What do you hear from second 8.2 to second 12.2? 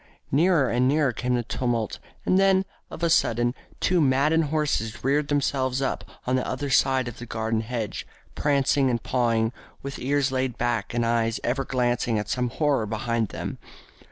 prancing and pawing, with ears laid back and eyes ever glancing